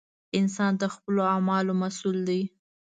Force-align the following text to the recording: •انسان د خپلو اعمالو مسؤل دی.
•انسان 0.39 0.71
د 0.81 0.83
خپلو 0.95 1.21
اعمالو 1.33 1.73
مسؤل 1.83 2.17
دی. 2.29 2.41